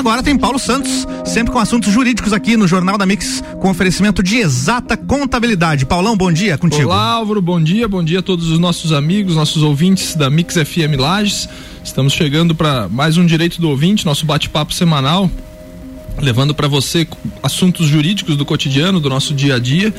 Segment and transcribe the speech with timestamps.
[0.00, 4.22] agora tem Paulo Santos, sempre com assuntos jurídicos aqui no Jornal da Mix, com oferecimento
[4.22, 5.84] de exata contabilidade.
[5.84, 6.88] Paulão, bom dia contigo.
[6.88, 10.54] Olá, Álvaro, bom dia, bom dia a todos os nossos amigos, nossos ouvintes da Mix
[10.54, 11.46] FM Lages.
[11.84, 15.30] Estamos chegando para mais um Direito do Ouvinte, nosso bate-papo semanal,
[16.18, 17.06] levando para você
[17.42, 19.92] assuntos jurídicos do cotidiano, do nosso dia a dia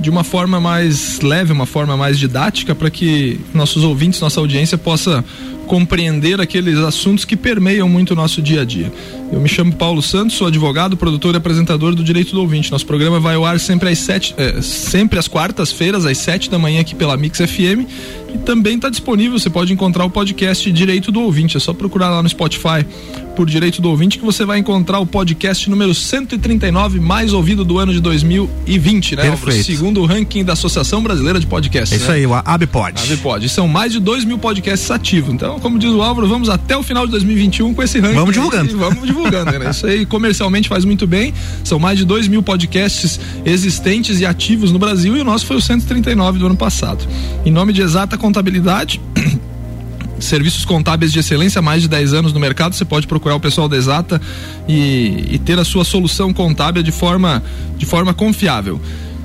[0.00, 4.76] de uma forma mais leve, uma forma mais didática, para que nossos ouvintes, nossa audiência
[4.78, 5.24] possa
[5.66, 8.92] compreender aqueles assuntos que permeiam muito o nosso dia a dia.
[9.32, 12.70] Eu me chamo Paulo Santos, sou advogado, produtor e apresentador do Direito do Ouvinte.
[12.70, 16.58] Nosso programa vai ao ar sempre às sete, é, sempre às quartas-feiras, às sete da
[16.58, 17.88] manhã aqui pela Mix FM.
[18.32, 21.56] E também está disponível, você pode encontrar o podcast Direito do Ouvinte.
[21.56, 22.84] É só procurar lá no Spotify
[23.32, 27.78] por Direito do Ouvinte que você vai encontrar o podcast número 139 mais ouvido do
[27.78, 29.22] ano de 2020, né?
[29.22, 29.64] Perfeito.
[29.64, 31.92] Segundo o ranking da Associação Brasileira de Podcasts.
[31.92, 32.16] É isso né?
[32.16, 33.00] aí, o ABPod.
[33.02, 33.48] ABPod.
[33.48, 35.32] São mais de 2 mil podcasts ativos.
[35.32, 38.14] Então, como diz o Álvaro, vamos até o final de 2021 com esse ranking.
[38.14, 38.76] Vamos divulgando.
[38.76, 39.70] vamos divulgando, né?
[39.70, 41.32] Isso aí comercialmente faz muito bem.
[41.64, 45.56] São mais de 2 mil podcasts existentes e ativos no Brasil e o nosso foi
[45.56, 47.06] o 139 do ano passado.
[47.44, 49.00] Em nome de Exata Contabilidade.
[50.20, 52.72] Serviços contábeis de excelência mais de 10 anos no mercado.
[52.72, 54.22] Você pode procurar o pessoal da Exata
[54.68, 57.42] e, e ter a sua solução contábil de forma,
[57.76, 58.80] de forma confiável.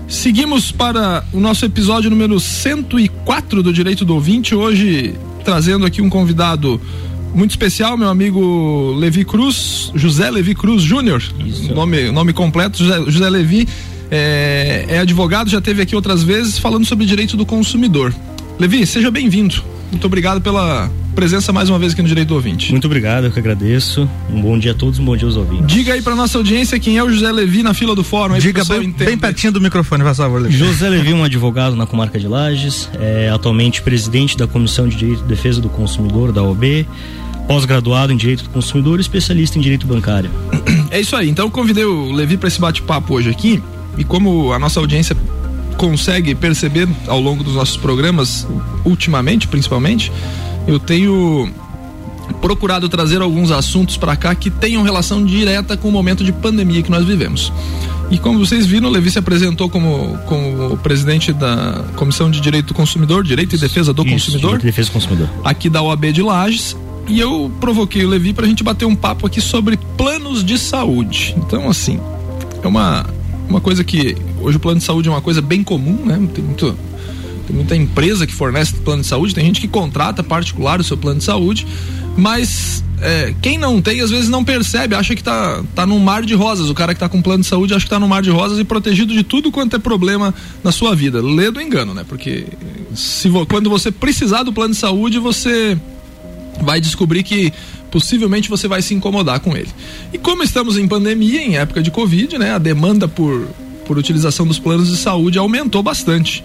[0.08, 4.56] Seguimos para o nosso episódio número 104 do Direito do Ouvinte.
[4.56, 5.14] Hoje
[5.46, 6.82] trazendo aqui um convidado
[7.36, 11.22] muito especial, meu amigo Levi Cruz, José Levi Cruz Júnior.
[11.76, 13.68] Nome, nome completo, José, José Levi.
[14.10, 18.12] É, é advogado, já teve aqui outras vezes falando sobre direito do consumidor.
[18.60, 19.64] Levi, seja bem-vindo.
[19.92, 22.72] Muito obrigado pela presença mais uma vez aqui no Direito do Ouvinte.
[22.72, 24.10] Muito obrigado, eu que agradeço.
[24.32, 25.68] Um bom dia a todos, um bom dia aos ouvintes.
[25.68, 28.34] Diga aí para nossa audiência quem é o José Levi na fila do fórum.
[28.34, 30.58] Aí Diga bem, bem, pertinho do microfone, por favor, Levi.
[30.58, 34.96] José Levi é um advogado na comarca de Lages, é atualmente presidente da Comissão de
[34.96, 36.86] Direito e Defesa do Consumidor, da OB,
[37.48, 40.32] pós-graduado em Direito do Consumidor e especialista em Direito Bancário.
[40.90, 43.62] É isso aí, então eu convidei o Levi para esse bate-papo hoje aqui
[43.98, 45.16] e como a nossa audiência
[45.78, 48.48] consegue perceber ao longo dos nossos programas,
[48.84, 50.12] ultimamente principalmente,
[50.68, 51.50] eu tenho
[52.42, 56.84] procurado trazer alguns assuntos para cá que tenham relação direta com o momento de pandemia
[56.84, 57.54] que nós vivemos.
[58.10, 62.68] E como vocês viram, o Levi se apresentou como, como presidente da Comissão de Direito
[62.68, 64.52] do Consumidor, Direito e Defesa do Isso, Consumidor.
[64.52, 65.30] Direito e Defesa do Consumidor.
[65.44, 66.76] Aqui da OAB de Lages.
[67.08, 70.58] E eu provoquei o Levi para a gente bater um papo aqui sobre planos de
[70.58, 71.34] saúde.
[71.38, 72.00] Então, assim,
[72.62, 73.06] é uma,
[73.48, 76.20] uma coisa que hoje o plano de saúde é uma coisa bem comum, né?
[76.34, 76.78] Tem muito
[77.48, 80.98] tem muita empresa que fornece plano de saúde, tem gente que contrata particular o seu
[80.98, 81.66] plano de saúde,
[82.18, 86.24] mas é, quem não tem, às vezes não percebe, acha que tá, tá num mar
[86.24, 86.70] de rosas.
[86.70, 88.60] O cara que tá com plano de saúde acha que tá num mar de rosas
[88.60, 90.34] e protegido de tudo quanto é problema
[90.64, 91.22] na sua vida.
[91.22, 92.04] Lê do engano, né?
[92.08, 92.46] Porque
[92.96, 95.78] se quando você precisar do plano de saúde, você
[96.62, 97.54] vai descobrir que
[97.92, 99.70] possivelmente você vai se incomodar com ele.
[100.12, 102.54] E como estamos em pandemia, em época de Covid, né?
[102.54, 103.48] A demanda por,
[103.88, 106.44] por utilização dos planos de saúde aumentou bastante.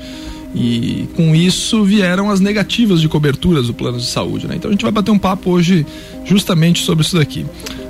[0.54, 4.56] E com isso vieram as negativas de coberturas do plano de saúde, né?
[4.56, 5.84] Então a gente vai bater um papo hoje
[6.24, 7.44] justamente sobre isso daqui.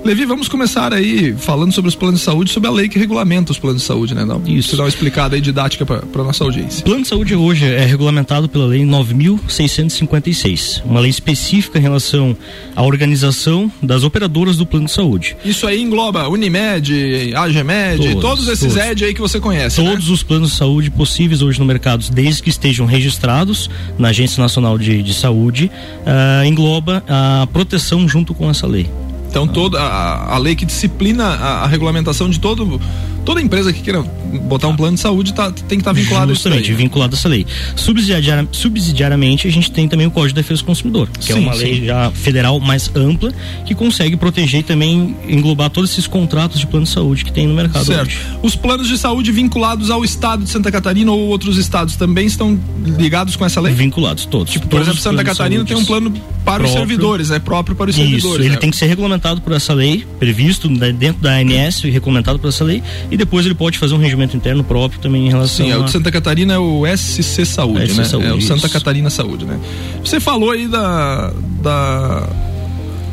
[0.04, 3.52] Levi, vamos começar aí falando sobre os planos de saúde, sobre a lei que regulamenta
[3.52, 4.24] os planos de saúde, né?
[4.24, 4.76] Não, Isso.
[4.76, 6.80] Dá uma explicada aí didática para nossa audiência.
[6.80, 12.36] O plano de saúde hoje é regulamentado pela Lei 9.656, uma lei específica em relação
[12.74, 15.36] à organização das operadoras do plano de saúde.
[15.44, 18.88] Isso aí engloba Unimed, AGMed, todos, todos esses todos.
[18.90, 19.76] ED aí que você conhece.
[19.76, 20.14] Todos né?
[20.14, 24.76] os planos de saúde possíveis hoje no mercado, desde que estejam registrados na Agência Nacional
[24.76, 25.70] de, de Saúde,
[26.00, 28.90] uh, engloba a proteção junto com essa lei.
[29.32, 32.78] Então toda a, a lei que disciplina a, a, regulamentação de todo
[33.24, 36.32] toda empresa que queira botar um plano de saúde tá, tem que estar tá vinculado
[36.32, 36.68] Justamente, a isso.
[36.68, 37.46] Justamente, vinculado a essa lei.
[37.76, 41.36] Subsidiari subsidiariamente, a gente tem também o Código de Defesa do Consumidor, que sim, é
[41.36, 41.64] uma sim.
[41.64, 43.32] lei já federal mais ampla
[43.66, 47.46] que consegue proteger e também englobar todos esses contratos de plano de saúde que tem
[47.46, 48.06] no mercado certo.
[48.06, 48.18] hoje.
[48.42, 52.58] Os planos de saúde vinculados ao estado de Santa Catarina ou outros estados também estão
[52.98, 53.72] ligados com essa lei?
[53.74, 54.52] Vinculados todos.
[54.52, 56.10] Tipo, por todos exemplo, Santa Catarina tem um plano
[56.44, 56.66] para próprio.
[56.66, 57.38] os servidores, é né?
[57.38, 58.44] próprio para os Isso, servidores.
[58.44, 58.60] ele né?
[58.60, 62.64] tem que ser regulamentado por essa lei, previsto dentro da ANS e regulamentado por essa
[62.64, 62.82] lei,
[63.12, 65.80] e depois ele pode fazer um regimento interno próprio também em relação Sim, a...
[65.80, 68.04] o de Santa Catarina é o SC Saúde, SC né?
[68.04, 68.70] Saúde, é o Santa isso.
[68.70, 69.60] Catarina Saúde, né?
[70.02, 71.30] Você falou aí da
[71.62, 72.26] da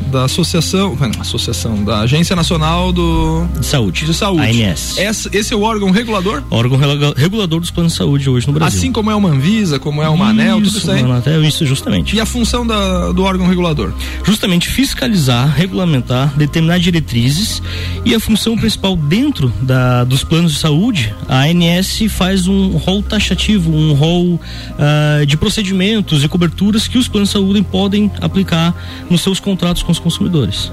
[0.07, 4.63] da associação, associação da Agência Nacional do de Saúde, de Saúde.
[4.63, 4.97] ANS.
[4.97, 6.43] Esse, esse é o órgão regulador?
[6.49, 6.79] Órgão
[7.15, 8.77] regulador dos planos de saúde hoje no Brasil.
[8.77, 11.03] Assim como é uma Anvisa, como é uma ANEL, tudo isso aí.
[11.03, 12.15] Anatel, isso justamente.
[12.15, 13.93] E a função da, do órgão regulador?
[14.23, 17.61] Justamente fiscalizar, regulamentar, determinar diretrizes
[18.05, 23.03] e a função principal dentro da, dos planos de saúde, a ANS faz um rol
[23.03, 28.75] taxativo, um rol uh, de procedimentos e coberturas que os planos de saúde podem aplicar
[29.09, 30.71] nos seus contratos com os consumidores.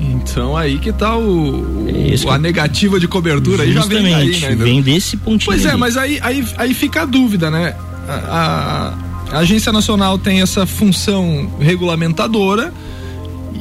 [0.00, 4.54] Então aí que tá o, o a negativa de cobertura aí já vem daí, né?
[4.54, 5.52] Vem desse pontinho.
[5.52, 7.74] Pois é, mas aí, aí, aí fica a dúvida, né?
[8.08, 8.94] A,
[9.30, 12.72] a, a Agência Nacional tem essa função regulamentadora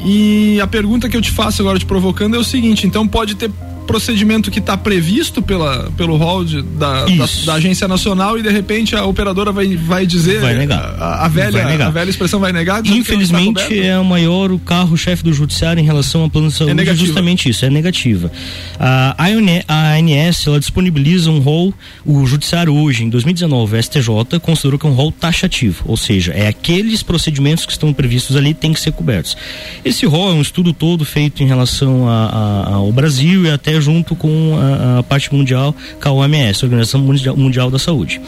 [0.03, 3.35] e a pergunta que eu te faço agora te provocando é o seguinte, então pode
[3.35, 3.49] ter
[3.85, 8.49] procedimento que está previsto pela, pelo rol de, da, da, da, agência nacional e de
[8.49, 10.95] repente a operadora vai, vai dizer vai negar.
[10.99, 11.87] A, a velha, vai negar.
[11.87, 12.85] a velha expressão vai negar.
[12.85, 16.89] Infelizmente é o maior o carro-chefe do judiciário em relação ao plano de saúde.
[16.89, 18.31] É justamente isso, é negativa.
[18.79, 21.73] A, a ANS ela disponibiliza um rol,
[22.05, 26.33] o judiciário hoje, em 2019, a STJ, considerou que é um rol taxativo, ou seja,
[26.33, 29.37] é aqueles procedimentos que estão previstos ali têm que ser cobertos.
[29.83, 33.74] Esse rol é um estudo todo feito em relação a, a, ao Brasil e até
[33.79, 38.21] junto com a, a parte mundial, com a OMS, Organização mundial, mundial da Saúde.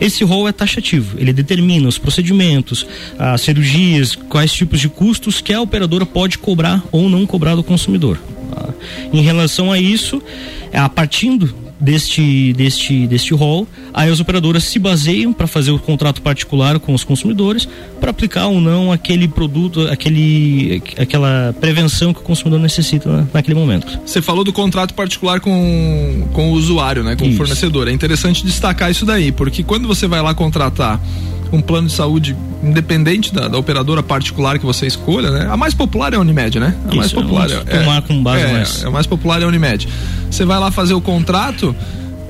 [0.00, 2.86] Esse rol é taxativo, ele determina os procedimentos,
[3.18, 7.62] as cirurgias, quais tipos de custos que a operadora pode cobrar ou não cobrar do
[7.62, 8.18] consumidor.
[8.54, 8.68] Tá?
[9.12, 10.22] Em relação a isso,
[10.72, 16.22] a partindo deste, deste, deste rol, aí as operadoras se baseiam para fazer o contrato
[16.22, 17.68] particular com os consumidores
[18.00, 23.98] para aplicar ou não aquele produto, aquele, aquela prevenção que o consumidor necessita naquele momento.
[24.06, 27.34] Você falou do contrato particular com, com o usuário, né, com isso.
[27.34, 27.88] o fornecedor.
[27.88, 31.00] É interessante destacar isso daí, porque quando você vai lá contratar
[31.52, 35.48] um plano de saúde independente da, da, operadora particular que você escolha, né?
[35.50, 36.74] A mais popular é a Unimed, né?
[36.84, 38.82] A Isso, mais popular é, é, com base é, mais.
[38.82, 39.86] é, a mais popular é a Unimed.
[40.30, 41.76] Você vai lá fazer o contrato,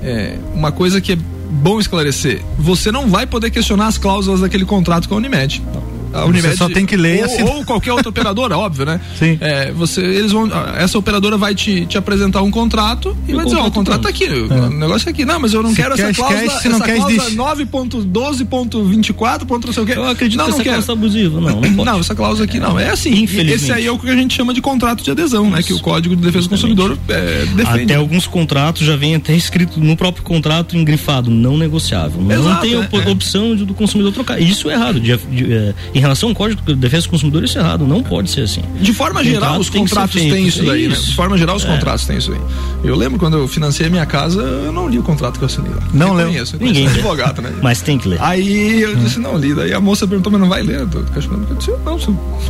[0.02, 1.18] é, uma coisa que é
[1.50, 5.62] bom esclarecer, você não vai poder questionar as cláusulas daquele contrato com a Unimed.
[6.12, 6.48] A Unimed.
[6.48, 7.42] Você só tem que ler ou, assim.
[7.42, 9.00] ou qualquer outra operadora, óbvio, né?
[9.18, 9.38] Sim.
[9.40, 13.56] É, você, eles vão, essa operadora vai te, te apresentar um contrato e, vai dizer,
[13.56, 14.30] ó, oh, o contrato tá aqui, é.
[14.30, 15.24] o negócio é aqui.
[15.24, 19.74] Não, mas eu não se quero quer, essa cláusula, não essa cláusula 9.12.24, ponto não
[19.74, 19.92] sei o quê.
[19.96, 21.82] Eu acredito não, que não essa cláusula abusiva, não, não.
[21.92, 22.78] Não, essa cláusula aqui não.
[22.78, 25.62] É assim, esse aí é o que a gente chama de contrato de adesão, né?
[25.62, 27.84] Que o Código de Defesa do Consumidor é, defende.
[27.84, 32.20] Até alguns contratos já vem até escrito no próprio contrato engrifado, não negociável.
[32.30, 34.40] Exato, não tem é, opção do consumidor trocar.
[34.40, 35.00] Isso é errado.
[35.00, 38.30] De, de, é, em relação ao Código defesa do consumidor isso é errado, não pode
[38.30, 38.62] ser assim.
[38.80, 40.94] De forma geral, os contratos têm isso daí, né?
[40.94, 41.68] De forma geral, os é.
[41.68, 42.40] contratos têm isso aí.
[42.84, 45.46] Eu lembro quando eu financei a minha casa, eu não li o contrato que eu
[45.46, 45.82] assinei lá.
[45.92, 46.26] Não leu?
[46.26, 46.86] Conheço, Ninguém.
[46.88, 47.52] advogado, né?
[47.62, 48.18] Mas tem que ler.
[48.20, 49.54] Aí eu disse, não li.
[49.54, 50.80] Daí a moça perguntou, mas não vai ler?
[50.80, 51.98] Eu disse, não, não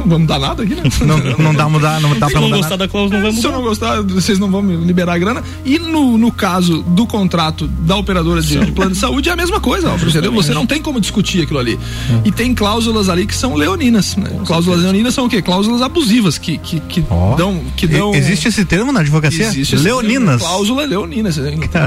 [0.07, 0.83] vamos dar nada aqui, né?
[1.03, 2.47] Não, não dá mudar, não dá pra mudar.
[2.47, 3.41] Se não gostar da cláusula, não vai mudar.
[3.41, 5.43] Se eu não gostar, vocês não vão me liberar a grana.
[5.65, 9.37] E no, no caso do contrato da operadora de, de plano de saúde, é a
[9.37, 9.91] mesma coisa?
[9.97, 11.79] Você não tem como discutir aquilo ali.
[12.25, 14.17] E tem cláusulas ali que são leoninas.
[14.17, 14.31] Né?
[14.47, 15.43] Cláusulas leoninas são o quê?
[15.43, 17.35] Cláusulas abusivas que, que, que oh.
[17.37, 17.61] dão.
[17.77, 19.47] Que dão existe esse termo na advocacia?
[19.47, 20.41] Existe Leoninas.
[20.41, 21.31] Termo, cláusula leonina.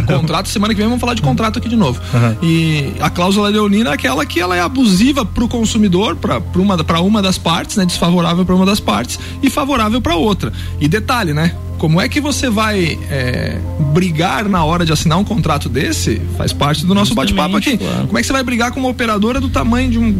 [0.05, 2.01] Contrato, semana que vem vamos falar de contrato aqui de novo.
[2.13, 2.35] Uhum.
[2.43, 6.75] E a cláusula leonina é aquela que ela é abusiva para o consumidor, para uma,
[7.01, 7.85] uma das partes, né?
[7.85, 10.51] Desfavorável para uma das partes e favorável para outra.
[10.79, 11.55] E detalhe, né?
[11.77, 13.57] Como é que você vai é,
[13.93, 16.21] brigar na hora de assinar um contrato desse?
[16.37, 17.77] Faz parte do nosso bate-papo aqui.
[17.77, 18.07] Claro.
[18.07, 20.11] Como é que você vai brigar com uma operadora do tamanho de, um,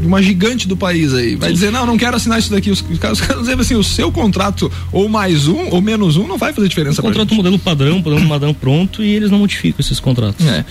[0.00, 1.36] de uma gigante do país aí?
[1.36, 1.54] Vai Sim.
[1.54, 2.70] dizer, não, não quero assinar isso daqui.
[2.70, 6.38] Os, os caras dizem assim, o seu contrato, ou mais um, ou menos um, não
[6.38, 7.00] vai fazer diferença.
[7.00, 10.44] O contrato modelo padrão, padrão padrão pronto, e eles não modificam esses contratos.
[10.46, 10.64] É.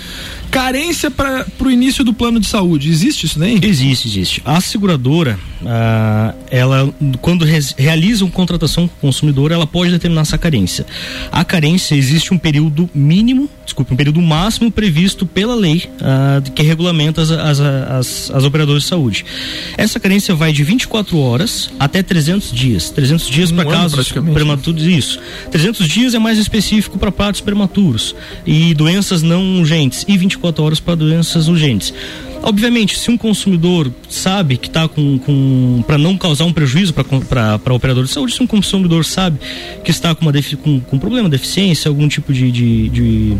[0.51, 3.57] Carência para o início do plano de saúde, existe isso daí?
[3.63, 4.41] Existe, existe.
[4.43, 7.45] A seguradora, ah, ela, quando
[7.77, 10.85] realiza uma contratação com o consumidor, ela pode determinar essa carência.
[11.31, 16.61] A carência existe um período mínimo, desculpe, um período máximo previsto pela lei uh, que
[16.63, 19.25] regulamenta as, as, as, as, operadoras de saúde.
[19.77, 22.89] Essa carência vai de 24 horas até 300 dias.
[22.89, 25.17] 300 dias um para casos prematuros, isso.
[25.49, 28.13] 300 dias é mais específico para partos prematuros
[28.45, 31.93] e doenças não urgentes e 24 horas para doenças urgentes.
[32.43, 37.59] Obviamente, se um consumidor sabe que está com, com para não causar um prejuízo para
[37.71, 39.39] o operador de saúde, se um consumidor sabe
[39.83, 40.33] que está com, uma
[40.63, 43.37] com, com problema, deficiência, algum tipo de, de, de,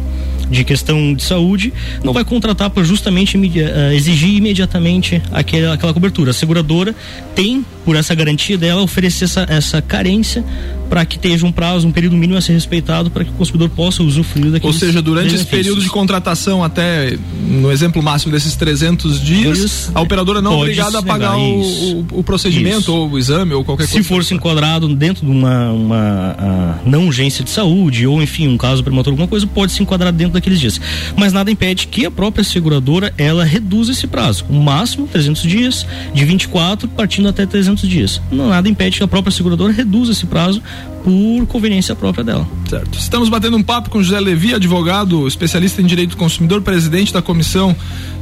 [0.52, 6.30] de questão de saúde, não vai contratar para justamente uh, exigir imediatamente aquela, aquela cobertura.
[6.30, 6.96] A seguradora
[7.34, 10.44] tem, por essa garantia dela, oferecer essa, essa carência
[10.92, 13.70] para que esteja um prazo, um período mínimo a ser respeitado para que o consumidor
[13.70, 18.58] possa usufruir daqueles Ou seja, durante esse período de contratação até, no exemplo máximo desses
[18.58, 22.94] 300 dias, a operadora não é obrigada a pagar o, o, o, procedimento isso.
[22.94, 24.04] ou o exame ou qualquer Se coisa.
[24.04, 28.58] Se for se enquadrado dentro de uma, uma não urgência de saúde ou enfim, um
[28.58, 30.82] caso prematuro, alguma coisa, pode se enquadrar dentro daqueles dias.
[31.16, 34.44] Mas nada impede que a própria seguradora ela reduza esse prazo.
[34.50, 38.22] O máximo 300 dias, de 24 partindo até 300 dias.
[38.32, 40.62] Não nada impede que a própria seguradora reduza esse prazo
[41.04, 42.48] por conveniência própria dela.
[42.70, 42.98] Certo.
[42.98, 47.22] Estamos batendo um papo com José Levi, advogado, especialista em direito do consumidor, presidente da
[47.22, 47.76] Comissão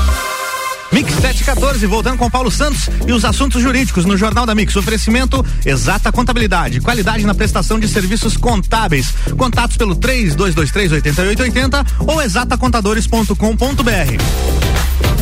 [0.91, 4.75] Mix 714, voltando com Paulo Santos e os assuntos jurídicos no Jornal da Mix.
[4.75, 9.13] Oferecimento exata contabilidade, qualidade na prestação de serviços contábeis.
[9.37, 15.20] Contatos pelo 3223 8880 ou exatacontadores.com.br.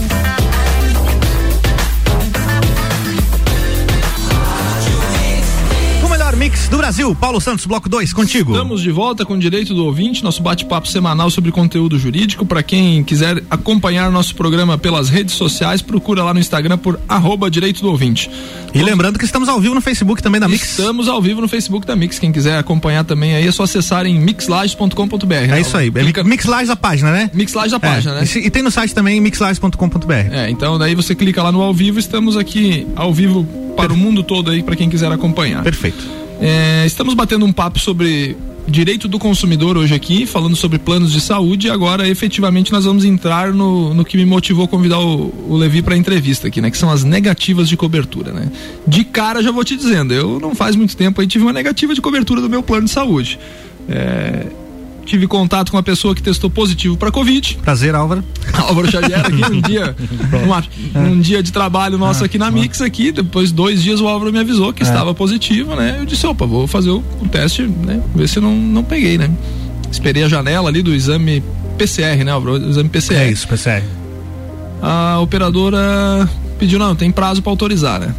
[6.69, 7.15] do Brasil.
[7.15, 8.51] Paulo Santos, bloco 2, contigo.
[8.51, 12.45] Estamos de volta com o Direito do Ouvinte, nosso bate-papo semanal sobre conteúdo jurídico.
[12.45, 17.49] Para quem quiser acompanhar nosso programa pelas redes sociais, procura lá no Instagram por arroba
[17.49, 18.29] Direito do Ouvinte.
[18.73, 20.77] E lembrando que estamos ao vivo no Facebook também da Mix.
[20.77, 22.19] Estamos ao vivo no Facebook da Mix.
[22.19, 25.25] Quem quiser acompanhar também aí é só acessar em mixlages.com.br.
[25.25, 25.57] Né?
[25.57, 25.91] É isso aí.
[25.95, 27.31] É Mixlages a página, né?
[27.33, 28.21] Mixlages a página, é.
[28.21, 28.27] né?
[28.35, 30.13] E, e, tem no site também mixlages.com.br.
[30.31, 33.43] É, então daí você clica lá no ao vivo, estamos aqui ao vivo
[33.75, 35.63] para o mundo todo aí para quem quiser acompanhar.
[35.63, 36.28] Perfeito.
[36.39, 38.37] É, estamos batendo um papo sobre
[38.69, 41.67] direito do consumidor hoje aqui, falando sobre planos de saúde.
[41.67, 45.57] E agora, efetivamente, nós vamos entrar no, no que me motivou a convidar o, o
[45.57, 46.69] Levi para a entrevista aqui, né?
[46.69, 48.51] Que são as negativas de cobertura, né?
[48.87, 51.93] De cara, já vou te dizendo, eu não faz muito tempo aí tive uma negativa
[51.93, 53.39] de cobertura do meu plano de saúde.
[53.87, 54.47] É,
[55.09, 57.57] tive contato com uma pessoa que testou positivo para Covid.
[57.61, 58.23] Prazer, Álvaro.
[58.53, 59.95] Álvaro Xavier aqui um dia,
[60.45, 60.63] uma,
[60.95, 64.39] um dia de trabalho nosso aqui na Mix aqui, depois dois dias o Álvaro me
[64.39, 64.85] avisou que é.
[64.85, 65.97] estava positivo, né?
[65.99, 68.01] Eu disse, opa, vou fazer o, o teste, né?
[68.13, 69.29] Ver se não, não peguei, né?
[69.91, 71.43] Esperei a janela ali do exame
[71.77, 72.63] PCR, né, Álvaro?
[72.63, 73.21] O exame PCR.
[73.21, 73.83] É isso, PCR.
[74.81, 78.13] A operadora pediu, não, tem prazo para autorizar, né?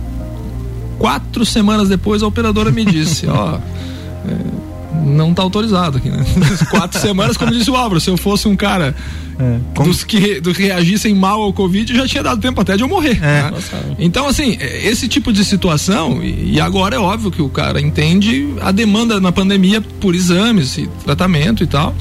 [0.99, 4.60] Quatro semanas depois a operadora me disse, ó, é,
[5.04, 6.25] não está autorizado aqui, né?
[6.71, 8.95] Quatro semanas, como disse o Álvaro, se eu fosse um cara
[9.38, 12.83] é, dos, que, dos que reagissem mal ao Covid, já tinha dado tempo até de
[12.83, 13.19] eu morrer.
[13.23, 13.50] É.
[13.50, 13.52] Né?
[13.99, 18.54] Então, assim, esse tipo de situação, e, e, agora é óbvio que o cara entende
[18.61, 21.95] a demanda na pandemia por exames e tratamento e tal.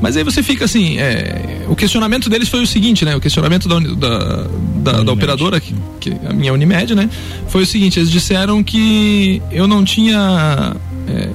[0.00, 3.16] Mas aí você fica assim, é, o questionamento deles foi o seguinte, né?
[3.16, 7.08] O questionamento da, da, da, da operadora, que, que, a minha Unimed, né?
[7.48, 10.76] Foi o seguinte, eles disseram que eu não tinha.
[11.08, 11.30] É,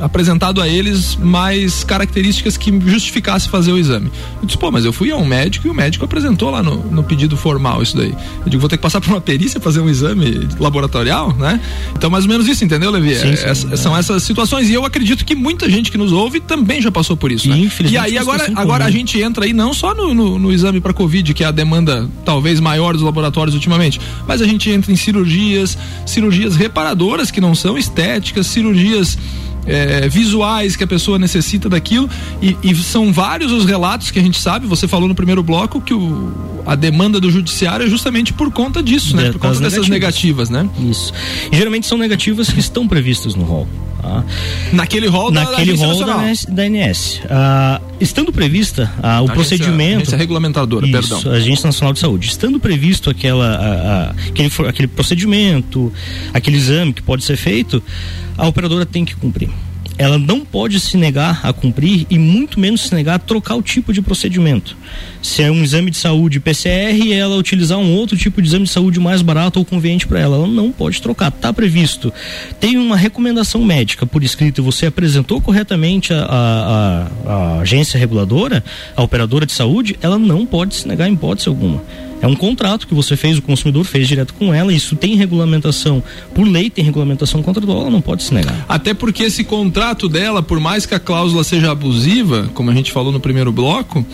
[0.00, 4.10] apresentado a eles mais características que justificasse fazer o exame.
[4.40, 6.76] Eu disse, pô, mas eu fui a um médico e o médico apresentou lá no,
[6.76, 8.14] no pedido formal isso daí.
[8.44, 11.60] Eu digo, vou ter que passar por uma perícia fazer um exame laboratorial, né?
[11.94, 13.14] Então, mais ou menos isso, entendeu, Levi?
[13.14, 13.76] Sim, sim, é, é.
[13.76, 14.68] São essas situações.
[14.68, 17.48] E eu acredito que muita gente que nos ouve também já passou por isso.
[17.48, 17.68] Né?
[17.88, 20.92] E aí agora, agora a gente entra aí não só no, no, no exame para
[20.92, 24.96] Covid, que é a demanda talvez maior dos laboratórios ultimamente, mas a gente entra em
[24.96, 29.18] cirurgias, cirurgias reparadoras que não são estéticas, cirurgias
[29.66, 32.08] é, visuais que a pessoa necessita daquilo
[32.40, 34.66] e, e, são vários os relatos que a gente sabe.
[34.66, 38.82] Você falou no primeiro bloco que o, a demanda do judiciário é justamente por conta
[38.82, 39.32] disso, né?
[39.32, 40.68] Por conta dessas negativas, né?
[40.78, 41.12] Isso.
[41.50, 43.68] E geralmente são negativas que estão previstas no rol.
[44.06, 44.24] Tá?
[44.72, 46.16] Naquele rol da, Naquele da rol da,
[46.48, 47.20] da ANS.
[47.28, 49.96] Ah, estando prevista ah, o agência, procedimento.
[49.96, 51.32] Agência regulamentadora, isso, perdão.
[51.32, 52.28] Agência Nacional de Saúde.
[52.28, 55.92] Estando previsto aquela, a, a, aquele, aquele procedimento,
[56.32, 57.82] aquele exame que pode ser feito,
[58.38, 59.50] a operadora tem que cumprir
[59.98, 63.62] ela não pode se negar a cumprir e muito menos se negar a trocar o
[63.62, 64.76] tipo de procedimento.
[65.22, 68.70] Se é um exame de saúde PCR, ela utilizar um outro tipo de exame de
[68.70, 71.28] saúde mais barato ou conveniente para ela, ela não pode trocar.
[71.28, 72.12] Está previsto.
[72.60, 77.98] Tem uma recomendação médica por escrito e você apresentou corretamente a, a, a, a agência
[77.98, 78.62] reguladora,
[78.94, 81.82] a operadora de saúde, ela não pode se negar em hipótese alguma.
[82.20, 86.02] É um contrato que você fez, o consumidor fez direto com ela, isso tem regulamentação,
[86.34, 88.64] por lei tem regulamentação contratual, ela não pode se negar.
[88.68, 92.90] Até porque esse contrato dela, por mais que a cláusula seja abusiva, como a gente
[92.90, 94.04] falou no primeiro bloco,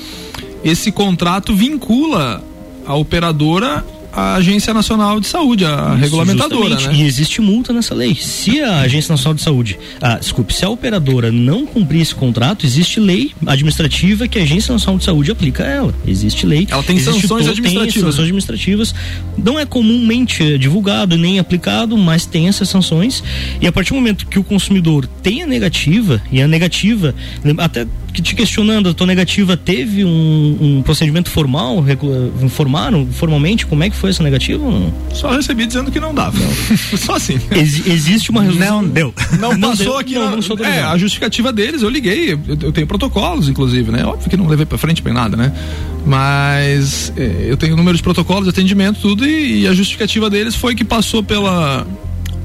[0.64, 2.42] esse contrato vincula
[2.84, 6.74] a operadora a Agência Nacional de Saúde, a Isso, regulamentadora.
[6.76, 6.94] Né?
[6.94, 8.14] E existe multa nessa lei.
[8.14, 12.66] Se a Agência Nacional de Saúde, ah, desculpe, se a operadora não cumprir esse contrato,
[12.66, 15.94] existe lei administrativa que a Agência Nacional de Saúde aplica a ela.
[16.06, 16.66] Existe lei.
[16.70, 17.94] Ela tem sanções administrativas.
[17.94, 18.94] Tem sanções administrativas.
[19.36, 23.22] Não é comumente divulgado nem aplicado, mas tem essas sanções.
[23.60, 27.14] E a partir do momento que o consumidor tem a negativa, e a negativa,
[27.58, 27.86] até
[28.20, 31.82] te questionando, a tua negativa teve um, um procedimento formal?
[32.42, 34.64] Informaram formalmente como é que foi essa negativa?
[35.12, 36.38] Só recebi dizendo que não dava.
[36.38, 36.76] Não.
[36.98, 37.40] Só assim.
[37.50, 38.82] Ex existe uma resolução.
[38.82, 39.14] Não deu.
[39.38, 40.14] Não, não passou deu, aqui.
[40.14, 42.32] Não, não é, a justificativa deles, eu liguei.
[42.32, 44.04] Eu, eu, tenho protocolos, inclusive, né?
[44.04, 45.52] Óbvio que não levei pra frente pra nada, né?
[46.04, 50.54] Mas é, eu tenho número de protocolos de atendimento, tudo, e, e a justificativa deles
[50.54, 51.86] foi que passou pela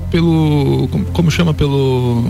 [0.10, 0.88] pelo.
[1.14, 1.54] Como, chama?
[1.54, 2.24] Pelo.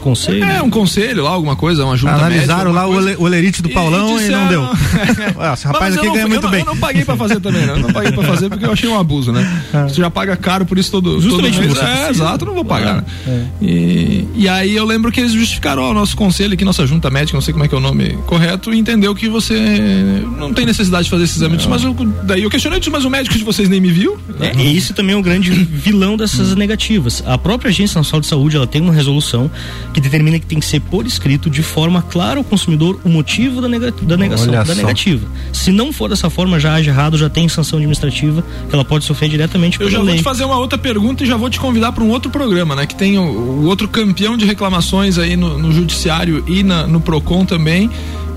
[0.00, 0.44] conselho?
[0.44, 3.18] É, um conselho lá, alguma coisa, uma junta Analisaram médica, lá coisa.
[3.18, 4.68] o olerite do Paulão e, disseram, e não deu.
[5.52, 6.60] Esse rapaz aqui ganha muito eu bem.
[6.60, 7.72] Eu não paguei pra fazer também, né?
[7.72, 9.64] Eu não paguei pra fazer porque eu achei um abuso, né?
[9.72, 9.82] É.
[9.84, 11.78] Você já paga caro por isso todo, Justamente todo mês.
[11.78, 12.96] É, exato, não vou pagar.
[12.96, 13.04] Né?
[13.26, 13.44] É.
[13.62, 17.36] E, e aí eu lembro que eles justificaram, ó, nosso conselho aqui, nossa junta médica,
[17.36, 20.64] não sei como é que é o nome correto, e entendeu que você não tem
[20.64, 21.58] necessidade de fazer esse exame.
[21.68, 21.94] Mas eu,
[22.24, 24.18] daí eu questionei, mas o médico de vocês nem me viu?
[24.40, 27.07] É, e isso também é um grande vilão dessas negativas.
[27.26, 29.50] A própria agência Agência Nacional de Saúde ela tem uma resolução
[29.94, 33.60] que determina que tem que ser por escrito de forma clara ao consumidor o motivo
[33.60, 34.74] da, nega, da negação, Olha da só.
[34.74, 35.26] negativa.
[35.52, 39.04] Se não for dessa forma, já age errado, já tem sanção administrativa que ela pode
[39.04, 40.08] sofrer diretamente Eu já lei.
[40.08, 42.76] vou te fazer uma outra pergunta e já vou te convidar para um outro programa,
[42.76, 42.86] né?
[42.86, 47.00] Que tem o, o, outro campeão de reclamações aí no, no judiciário e na, no
[47.00, 47.90] PROCON também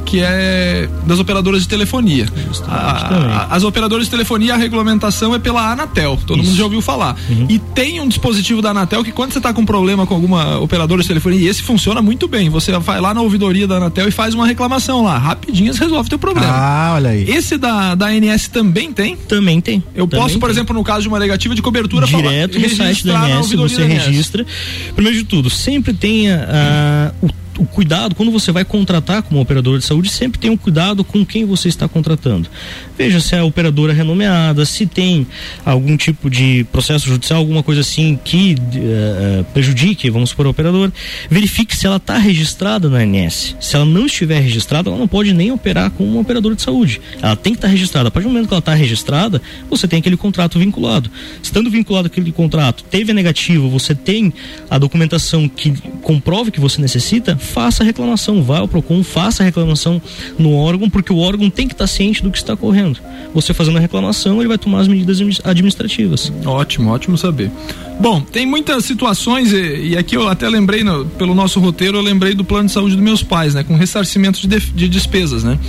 [0.05, 2.27] que é das operadoras de telefonia.
[2.67, 6.49] A, a, as operadoras de telefonia, a regulamentação é pela Anatel, todo Isso.
[6.49, 7.15] mundo já ouviu falar.
[7.29, 7.45] Uhum.
[7.49, 11.01] E tem um dispositivo da Anatel que quando você está com problema com alguma operadora
[11.01, 14.11] de telefonia, e esse funciona muito bem, você vai lá na ouvidoria da Anatel e
[14.11, 16.47] faz uma reclamação lá, rapidinho você resolve o teu problema.
[16.49, 17.29] Ah, olha aí.
[17.29, 19.15] Esse da, da ANS também tem?
[19.15, 19.83] Também tem.
[19.95, 20.55] Eu também posso, por tem.
[20.55, 23.83] exemplo, no caso de uma negativa de cobertura, direto falar, no site da ANS, você
[23.85, 24.45] registra.
[24.93, 27.29] Primeiro de tudo, sempre tenha uh, o
[27.61, 31.23] o cuidado, quando você vai contratar como operador de saúde, sempre tem um cuidado com
[31.23, 32.49] quem você está contratando.
[32.97, 35.27] Veja se a operadora é renomeada, se tem
[35.63, 40.91] algum tipo de processo judicial, alguma coisa assim que uh, prejudique, vamos supor, a operadora.
[41.29, 43.55] Verifique se ela está registrada na ANS.
[43.59, 46.99] Se ela não estiver registrada, ela não pode nem operar como uma operadora de saúde.
[47.21, 48.07] Ela tem que estar tá registrada.
[48.07, 51.11] A partir do momento que ela está registrada, você tem aquele contrato vinculado.
[51.43, 54.33] Estando vinculado aquele contrato, teve a negativa, você tem
[54.67, 59.45] a documentação que comprove que você necessita, faça a reclamação, vá ao PROCON, faça a
[59.45, 60.01] reclamação
[60.39, 62.99] no órgão, porque o órgão tem que estar ciente do que está correndo.
[63.33, 66.31] Você fazendo a reclamação, ele vai tomar as medidas administrativas.
[66.45, 67.51] Ótimo, ótimo saber.
[67.99, 72.01] Bom, tem muitas situações, e, e aqui eu até lembrei, no, pelo nosso roteiro, eu
[72.01, 73.63] lembrei do plano de saúde dos meus pais, né?
[73.63, 75.59] Com ressarcimento de, de despesas, né?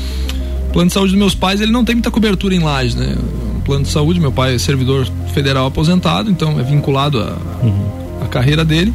[0.68, 3.16] O plano de saúde dos meus pais, ele não tem muita cobertura em laje, né?
[3.57, 8.29] O plano de saúde, meu pai é servidor federal aposentado, então é vinculado à uhum.
[8.31, 8.92] carreira dele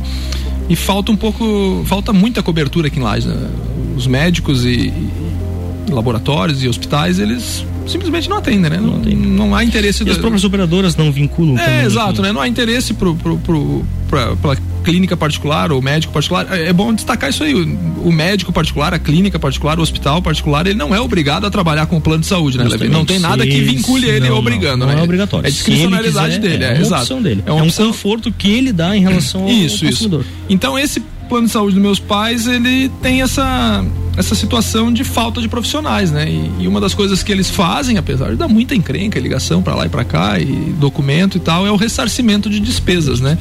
[0.69, 3.25] e falta um pouco, falta muita cobertura aqui em Lages.
[3.25, 3.49] Né?
[3.95, 8.77] Os médicos e, e, laboratórios e hospitais, eles simplesmente não atendem, né?
[8.77, 10.03] Não, não, não há interesse.
[10.03, 11.57] E as próprias operadoras não vinculam.
[11.57, 12.31] É, exato, né?
[12.31, 16.47] Não há interesse pro, pro, pro, pra, pra clínica particular ou médico particular.
[16.51, 17.53] É, é bom destacar isso aí.
[17.53, 21.49] O, o, médico particular, a clínica particular, o hospital particular, ele não é obrigado a
[21.51, 22.65] trabalhar com o plano de saúde, né?
[22.89, 24.93] Não tem nada que vincule ele não, obrigando, não, né?
[24.93, 25.47] Não é obrigatório.
[25.47, 27.15] É discricionalidade dele, é, é, é exato.
[27.21, 27.43] Dele.
[27.45, 30.21] É, é um conforto que ele dá em relação ao isso, consumidor.
[30.21, 30.29] Isso.
[30.49, 33.83] Então esse plano de saúde dos meus pais, ele tem essa
[34.17, 36.27] essa situação de falta de profissionais, né?
[36.27, 39.75] E, e, uma das coisas que eles fazem, apesar de dar muita encrenca, ligação para
[39.75, 43.37] lá e para cá e documento e tal, é o ressarcimento de despesas, né?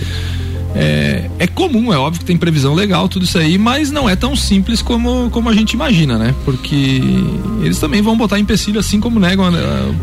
[0.78, 4.14] É, é, comum, é óbvio que tem previsão legal, tudo isso aí, mas não é
[4.14, 6.34] tão simples como, como a gente imagina, né?
[6.44, 7.00] Porque
[7.62, 9.58] eles também vão botar empecilho assim como negam né,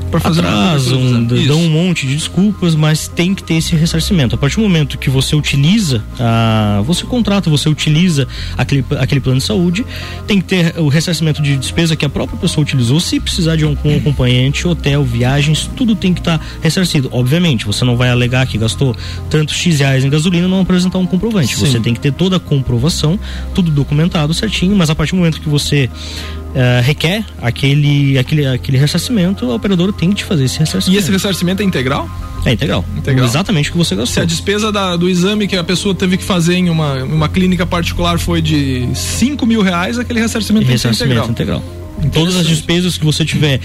[0.10, 4.34] para fazer Atrasam, dão um monte de desculpas, mas tem que ter esse ressarcimento.
[4.34, 9.40] A partir do momento que você utiliza, a, você contrata, você utiliza aquele, aquele plano
[9.40, 9.86] de saúde,
[10.26, 13.00] tem que ter o ressarcimento de despesa que a própria pessoa utilizou.
[13.00, 17.10] Se precisar de um, um acompanhante, hotel, viagens, tudo tem que estar tá ressarcido.
[17.12, 18.96] Obviamente, você não vai alegar que gastou
[19.30, 21.56] tantos X reais em gasolina, não apresentar um comprovante.
[21.56, 21.66] Sim.
[21.66, 23.20] Você tem que ter toda a comprovação,
[23.54, 25.90] tudo documentado certinho, mas a partir do momento que você
[26.54, 30.96] Uh, requer aquele, aquele, aquele ressarcimento, a operadora tem que te fazer esse ressarcimento.
[30.96, 32.08] E esse ressarcimento é integral?
[32.46, 32.86] É integral.
[32.96, 33.26] integral.
[33.26, 34.14] Exatamente o que você gastou.
[34.14, 37.28] Se a despesa da, do exame que a pessoa teve que fazer em uma, uma
[37.28, 41.64] clínica particular foi de 5 mil reais, aquele ressarcimento, ressarcimento integral.
[42.00, 42.12] integral.
[42.14, 43.60] Todas as despesas que você tiver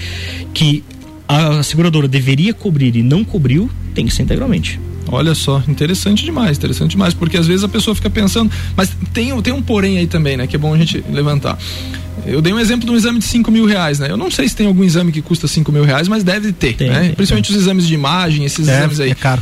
[0.51, 0.83] que
[1.27, 4.79] a seguradora deveria cobrir e não cobriu, tem que ser integralmente.
[5.07, 9.39] Olha só, interessante demais, interessante demais, porque às vezes a pessoa fica pensando, mas tem,
[9.41, 11.57] tem um porém aí também, né, que é bom a gente levantar.
[12.25, 14.11] Eu dei um exemplo de um exame de 5 mil reais, né?
[14.11, 16.75] Eu não sei se tem algum exame que custa 5 mil reais, mas deve ter,
[16.75, 16.99] Tem, né?
[17.01, 17.55] tem, Principalmente tem.
[17.57, 19.11] os exames de imagem, esses É, exames aí.
[19.11, 19.41] é caro.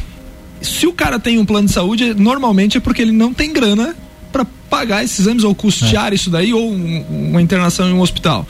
[0.62, 3.96] Se o cara tem um plano de saúde, normalmente é porque ele não tem grana
[4.32, 5.56] para pagar esses exames ou É.
[5.56, 8.48] custear isso daí ou um- uma internação em um hospital.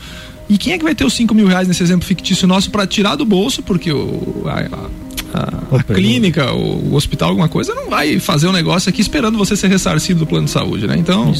[0.48, 2.86] E quem é que vai ter os 5 mil reais nesse exemplo fictício nosso para
[2.86, 3.62] tirar do bolso?
[3.62, 4.90] Porque o, a, a-
[5.34, 9.56] a- clínica, o, o hospital, alguma coisa, não vai fazer um negócio aqui esperando você
[9.56, 10.96] ser ressarcido do plano de saúde, né?
[10.98, 11.32] Então,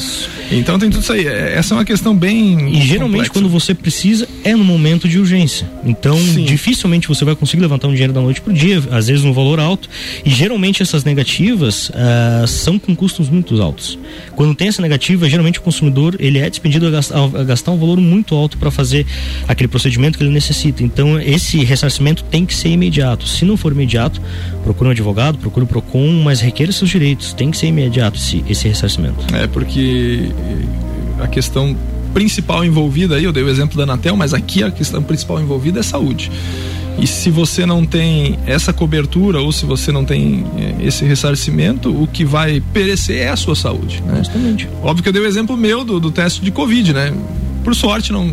[0.51, 1.27] então tem tudo isso aí.
[1.27, 2.69] É- Essa é uma questão bem.
[2.75, 2.99] E geralmente
[3.29, 3.29] complexa.
[3.33, 5.69] quando você precisa é no momento de urgência.
[5.85, 6.43] Então Sim.
[6.45, 9.59] dificilmente você vai conseguir levantar um dinheiro da noite pro dia, às vezes um valor
[9.59, 9.89] alto.
[10.25, 13.97] E geralmente essas negativas ah, são com custos muito altos.
[14.35, 17.77] Quando tem essa negativa, geralmente o consumidor ele é despedido a gastar, a gastar um
[17.77, 19.05] valor muito alto para fazer
[19.47, 20.83] aquele procedimento que ele necessita.
[20.83, 23.27] Então esse ressarcimento tem que ser imediato.
[23.27, 24.21] Se não for imediato,
[24.63, 27.33] procure um advogado, procure o Procon, mas requeira seus direitos.
[27.33, 29.25] Tem que ser imediato esse, esse ressarcimento.
[29.33, 30.31] É, porque
[31.19, 31.75] a questão
[32.13, 35.79] principal envolvida aí, eu dei o exemplo da Anatel, mas aqui a questão principal envolvida
[35.79, 36.31] é saúde.
[37.01, 41.89] E se você não tem essa cobertura ou se você não tem eh, esse ressarcimento,
[41.89, 44.03] o que vai perecer é a sua saúde.
[44.05, 44.17] Né?
[44.17, 44.67] Justamente.
[44.83, 47.13] Óbvio que eu dei o exemplo meu do, do teste de Covid, né?
[47.63, 48.25] Por sorte, não,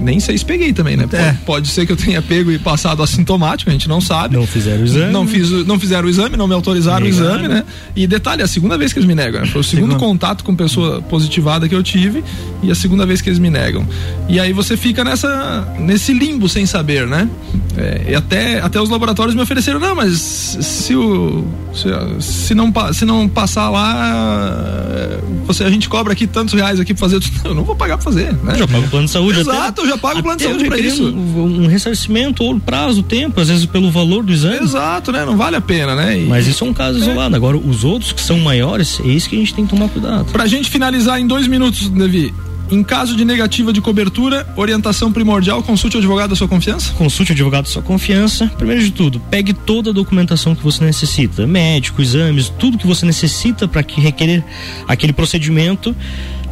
[0.00, 1.06] nem sei se peguei também, né?
[1.06, 1.36] Pode, É.
[1.44, 4.36] pode ser que eu tenha pego e passado assintomático, a gente não sabe.
[4.36, 5.12] Não fizeram o exame.
[5.12, 7.26] Não, fiz, não fizeram o exame, não me autorizaram Negaram.
[7.26, 7.64] o exame, né?
[7.96, 9.40] E detalhe, é a segunda vez que eles me negam.
[9.42, 9.46] né?
[9.46, 10.06] Foi o segundo Segunda.
[10.06, 12.22] contato com pessoa positivada que eu tive
[12.62, 13.86] e a segunda vez que eles me negam.
[14.28, 17.28] E aí você fica nessa, nesse limbo sem saber, né?
[17.76, 21.44] É, e até, até os laboratórios me ofereceram, não, mas se o.
[21.74, 21.88] Se,
[22.20, 27.00] se não, se não passar lá, você, a gente cobra aqui tantos reais aqui pra
[27.08, 27.20] fazer.
[27.44, 28.58] Eu não vou pagar pra fazer, né?
[28.58, 29.40] Já paga o plano de saúde.
[29.40, 31.06] Exato, eu já pago o plano de até saúde requerer isso.
[31.08, 34.58] Um, um ressarcimento ou prazo, tempo, às vezes pelo valor do exame.
[34.64, 35.24] Exato, né?
[35.24, 36.18] Não vale a pena, né?
[36.20, 37.34] E- Mas isso é um caso isolado.
[37.34, 40.26] Agora, os outros que são maiores, é isso que a gente tem que tomar cuidado.
[40.32, 42.32] Pra gente finalizar em dois minutos, Davi.
[42.70, 46.94] Em caso de negativa de cobertura, orientação primordial, consulte o advogado da sua confiança?
[46.94, 48.50] Consulte o advogado de sua confiança.
[48.56, 53.04] Primeiro de tudo, pegue toda a documentação que você necessita, médico, exames, tudo que você
[53.04, 54.42] necessita para que requerer
[54.88, 55.94] aquele procedimento.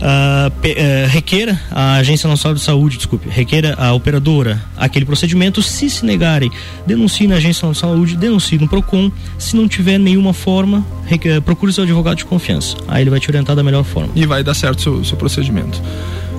[0.02, 5.62] Ah, pe- eh, requeira a Agência Nacional de Saúde, desculpe, requeira a operadora aquele procedimento.
[5.62, 6.50] Se se negarem,
[6.86, 9.10] denuncie na Agência Nacional de Saúde, denuncie no PROCON.
[9.38, 12.76] Se não tiver nenhuma forma, reque- eh, procure seu advogado de confiança.
[12.88, 14.10] Aí ele vai te orientar da melhor forma.
[14.16, 15.80] E vai dar certo o seu, seu procedimento.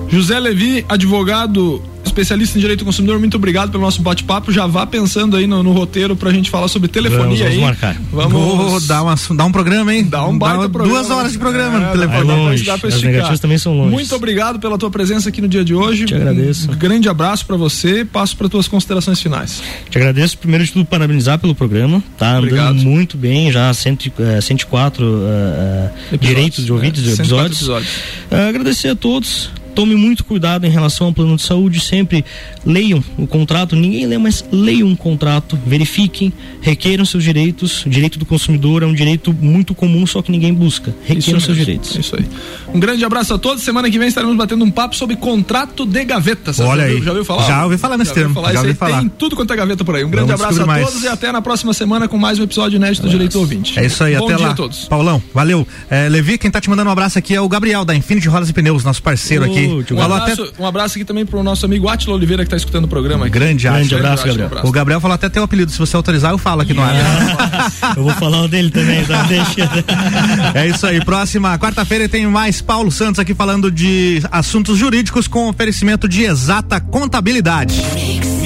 [0.08, 1.82] José Levi, advogado,
[2.14, 4.52] especialista em direito do consumidor, muito obrigado pelo nosso bate-papo.
[4.52, 7.60] Já vá pensando aí no, no roteiro pra gente falar sobre telefonia Vamos, vamos aí.
[7.60, 7.96] marcar.
[8.12, 10.04] Vamos dá, uma, dá um programa, hein?
[10.04, 11.00] Dá um baita programa.
[11.00, 12.14] Duas horas de programa no É, telefone.
[12.14, 13.90] É dá pra- longe, dá pra as negativas também são longe.
[13.90, 16.04] Muito obrigado pela tua presença aqui no dia de hoje.
[16.06, 16.70] Te agradeço.
[16.70, 18.04] Um grande abraço pra você.
[18.04, 19.60] Passo para tuas considerações finais.
[19.90, 22.02] Te agradeço, primeiro de tudo, parabenizar pelo programa.
[22.16, 22.76] Tá andando Obrigado.
[22.76, 27.10] muito bem, já cento, eh, 104 eh, eh, direitos de ouvidos né?
[27.10, 27.58] de 104 episódios.
[27.58, 27.90] episódios.
[28.30, 29.50] Eh, agradecer a todos.
[29.74, 31.80] Tome muito cuidado em relação ao plano de saúde.
[31.80, 32.24] Sempre
[32.64, 33.74] leiam o contrato.
[33.74, 35.58] Ninguém lê, mas leiam um contrato.
[35.66, 37.84] Verifiquem, requeiram seus direitos.
[37.84, 40.94] O direito do consumidor é um direito muito comum, só que ninguém busca.
[41.04, 41.96] Requeiram seus direitos.
[41.96, 42.24] Isso aí.
[42.72, 43.62] Um grande abraço a todos.
[43.64, 46.52] Semana que vem estaremos batendo um papo sobre contrato de gaveta.
[46.52, 47.02] Você Olha já, aí.
[47.02, 47.46] já ouviu falar?
[47.46, 48.48] Já ouvi falar nesse ouviu termo, falar?
[48.48, 49.00] já Isso ouvi aí falar.
[49.00, 50.04] Tem tudo quanto é gaveta por aí.
[50.04, 51.04] Um grande Vamos abraço a descobrir todos mais.
[51.04, 53.78] e até na próxima semana com mais um episódio inédito do Direito Ouvinte.
[53.78, 54.52] É isso aí, Bom até dia lá.
[54.52, 54.84] a todos.
[54.84, 55.66] Paulão, valeu.
[55.90, 58.48] É, Levi, quem tá te mandando um abraço aqui é o Gabriel, da Infinity Rodas
[58.48, 59.63] e Pneus, nosso parceiro Ô, aqui.
[59.68, 60.62] Um abraço, até.
[60.62, 63.26] um abraço aqui também pro nosso amigo Atila Oliveira que está escutando o programa.
[63.26, 63.32] Aqui.
[63.34, 63.96] Grande, Grande acho.
[63.96, 64.46] abraço, Um Gabriel.
[64.46, 64.66] abraço.
[64.66, 66.94] O Gabriel falou até teu apelido, se você autorizar, eu falo aqui no ar.
[67.96, 69.22] Eu vou falar o dele também, tá?
[69.24, 69.70] Deixa.
[70.54, 71.04] É isso aí.
[71.04, 76.80] Próxima quarta-feira tem mais Paulo Santos aqui falando de assuntos jurídicos com oferecimento de exata
[76.80, 77.82] contabilidade.
[77.94, 78.43] Mix.